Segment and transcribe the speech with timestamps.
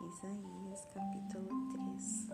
[0.00, 2.28] Isaías capítulo 3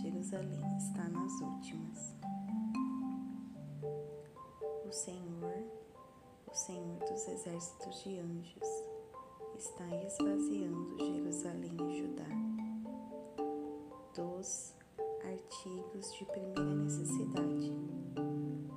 [0.00, 2.14] Jerusalém está nas últimas.
[4.86, 5.64] O Senhor,
[6.46, 8.68] o Senhor dos exércitos de anjos,
[9.58, 12.28] está esvaziando Jerusalém e Judá
[14.14, 14.72] dos
[15.24, 17.72] artigos de primeira necessidade,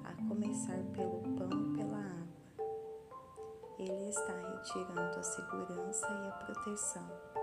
[0.06, 2.28] a começar pelo pão e pela água.
[3.78, 7.39] Ele está retirando a segurança e a proteção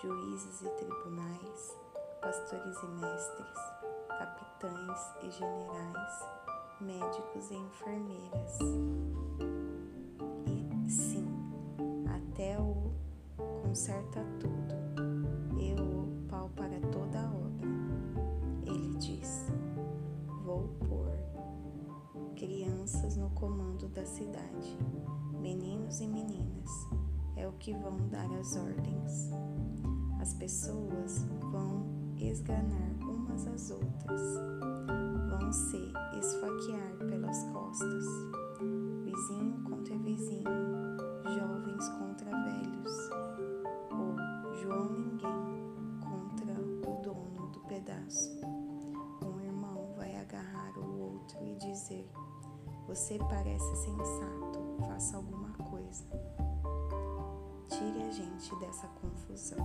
[0.00, 1.76] juízes e tribunais,
[2.20, 3.58] pastores e mestres,
[4.06, 6.24] capitães e generais,
[6.80, 8.58] médicos e enfermeiras.
[10.46, 11.26] E sim,
[12.06, 12.92] até o
[13.62, 14.74] conserta tudo,
[15.60, 17.68] eu o pau para toda a obra.
[18.66, 19.46] Ele diz:
[20.44, 21.10] Vou pôr
[22.36, 24.78] crianças no comando da cidade,
[25.40, 26.70] meninos e meninas,
[27.38, 29.30] é o que vão dar as ordens.
[30.20, 31.86] As pessoas vão
[32.18, 34.20] esganar umas às outras,
[35.30, 38.04] vão se esfaquear pelas costas,
[39.04, 40.50] vizinho contra vizinho,
[41.24, 43.10] jovens contra velhos,
[43.92, 45.62] ou João Ninguém
[46.00, 46.60] contra
[46.90, 48.40] o dono do pedaço.
[49.24, 52.10] Um irmão vai agarrar o outro e dizer:
[52.88, 56.04] Você parece sensato, faça alguma coisa.
[57.78, 59.64] Tire a gente dessa confusão.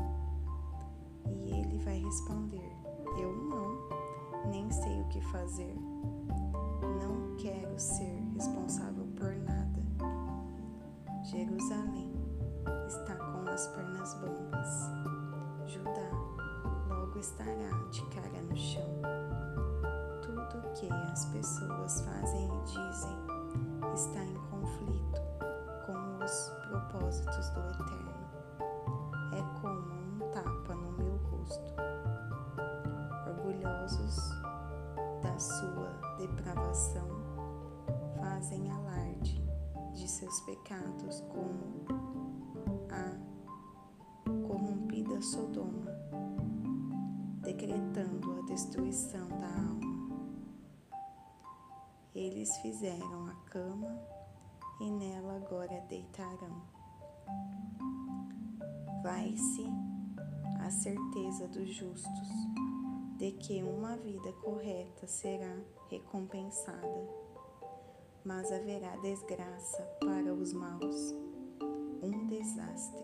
[1.25, 2.72] E ele vai responder:
[3.20, 5.75] Eu não, nem sei o que fazer.
[7.02, 9.81] Não quero ser responsável por nada.
[11.23, 12.14] Jerusalém
[12.86, 14.92] está com as pernas bambas.
[15.66, 16.11] Judá
[16.89, 19.02] logo estará de cara no chão.
[20.22, 23.17] Tudo que as pessoas fazem e dizem
[23.95, 25.33] está em conflito
[26.24, 28.14] os propósitos do Eterno.
[29.34, 31.74] É como tapa no meu rosto.
[33.28, 34.30] Orgulhosos
[35.22, 37.08] da sua depravação,
[38.17, 39.44] fazem alarde
[39.94, 41.86] de seus pecados como
[42.89, 45.92] a corrompida Sodoma,
[47.42, 49.83] decretando a destruição da alma.
[52.16, 54.23] Eles fizeram a cama
[54.80, 56.61] e nela agora deitarão.
[59.04, 59.66] Vai-se
[60.60, 62.30] a certeza dos justos
[63.17, 65.56] de que uma vida correta será
[65.89, 67.08] recompensada,
[68.26, 71.14] mas haverá desgraça para os maus,
[72.02, 73.04] um desastre.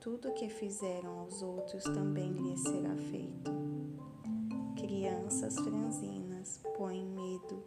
[0.00, 3.50] Tudo que fizeram aos outros também lhes será feito.
[4.76, 7.62] Crianças franzinas põem medo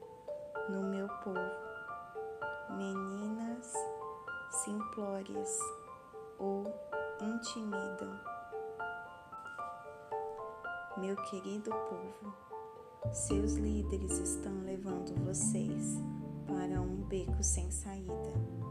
[0.69, 1.72] no meu povo,
[4.63, 5.59] simplórias
[6.40, 6.63] o
[7.22, 8.34] intimidam
[10.97, 12.34] meu querido povo,
[13.12, 15.97] seus líderes estão levando vocês
[16.47, 18.62] para um beco sem saída.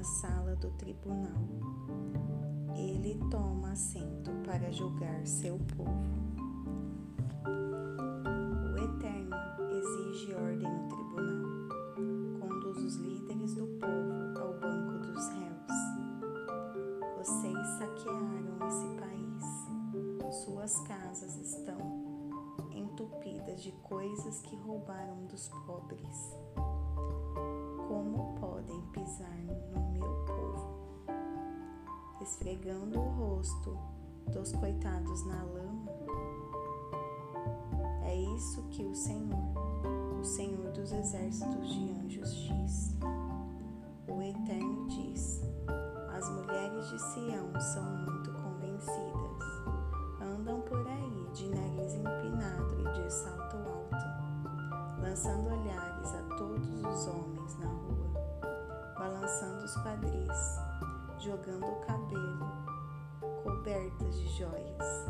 [0.00, 1.44] Na sala do tribunal.
[2.74, 6.30] Ele toma assento para julgar seu povo.
[9.70, 11.50] exige ordem no tribunal.
[12.40, 15.78] Conduz os líderes do povo ao banco dos réus.
[17.18, 20.34] Vocês saquearam esse país.
[20.44, 21.78] Suas casas estão
[22.72, 26.34] entupidas de coisas que roubaram dos pobres.
[27.90, 29.36] Como podem pisar
[29.74, 31.08] no meu povo?
[32.22, 33.76] Esfregando o rosto
[34.32, 35.90] dos coitados na lama?
[38.04, 39.36] É isso que o Senhor,
[40.20, 42.96] o Senhor dos exércitos de anjos diz.
[44.06, 45.42] O Eterno diz:
[46.16, 49.42] As mulheres de Sião são muito convencidas.
[50.20, 55.89] Andam por aí de nariz empinado e de salto alto, lançando olhares
[59.70, 60.58] os quadris,
[61.18, 62.44] jogando o cabelo,
[63.44, 65.06] cobertas de joias.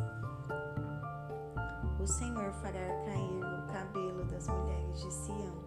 [1.98, 5.64] O Senhor fará cair o cabelo das mulheres de Sião,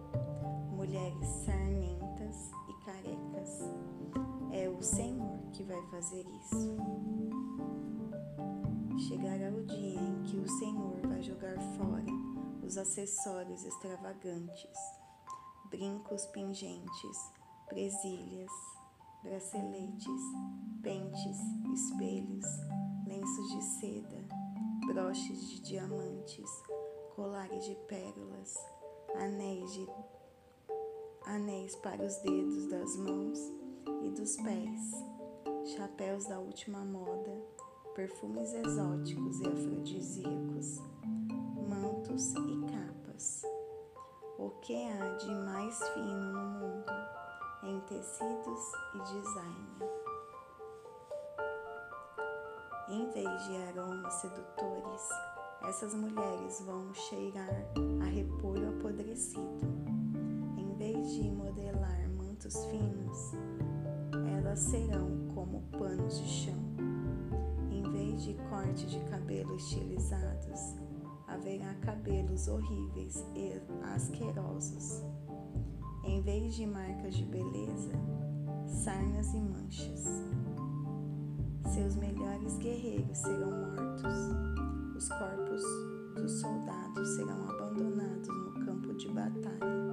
[0.70, 3.62] mulheres sarmentas e carecas.
[4.52, 6.76] É o Senhor que vai fazer isso.
[9.08, 12.04] Chegará o dia em que o Senhor vai jogar fora
[12.62, 14.78] os acessórios extravagantes,
[15.68, 17.32] brincos pingentes,
[17.68, 18.52] presilhas,
[19.24, 20.22] braceletes,
[20.82, 21.38] pentes,
[21.74, 22.46] espelhos,
[23.06, 24.44] lenços de seda
[24.86, 26.62] broches de diamantes,
[27.16, 28.54] colares de pérolas,
[29.14, 29.88] anéis, de,
[31.26, 33.38] anéis para os dedos das mãos
[34.02, 34.92] e dos pés,
[35.74, 37.42] chapéus da última moda,
[37.94, 39.48] perfumes exóticos e
[48.94, 49.66] e design?
[52.88, 55.08] Em vez de aromas sedutores,
[55.68, 57.66] essas mulheres vão cheirar
[58.00, 59.66] a repolho apodrecido.
[60.56, 63.32] Em vez de modelar mantos finos,
[64.38, 66.62] elas serão como panos de chão.
[67.72, 70.76] Em vez de corte de cabelo estilizados,
[71.26, 73.60] haverá cabelos horríveis e
[73.94, 75.02] asquerosos.
[76.04, 77.92] Em vez de marcas de beleza,
[78.66, 80.04] sarnas e manchas.
[81.72, 84.14] Seus melhores guerreiros serão mortos.
[84.96, 85.62] Os corpos
[86.14, 89.84] dos soldados serão abandonados no campo de batalha.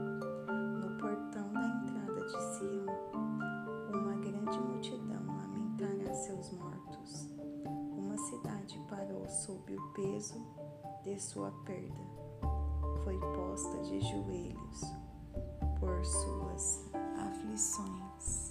[0.79, 2.85] No portão da entrada de Sião,
[3.89, 7.29] uma grande multidão lamentará seus mortos.
[7.97, 10.39] Uma cidade parou sob o peso
[11.03, 12.11] de sua perda.
[13.03, 14.81] Foi posta de joelhos
[15.79, 18.50] por suas aflições.